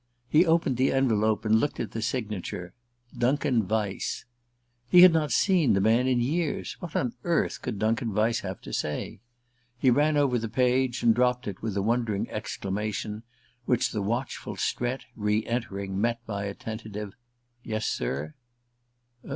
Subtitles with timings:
[0.31, 2.73] He opened the envelope and looked at the signature:
[3.15, 4.25] Duncan Vyse.
[4.89, 8.59] He had not seen the name in years what on earth could Duncan Vyse have
[8.61, 9.19] to say?
[9.77, 13.21] He ran over the page and dropped it with a wondering exclamation,
[13.65, 17.13] which the watchful Strett, re entering, met by a tentative
[17.63, 18.33] "Yes, sir?"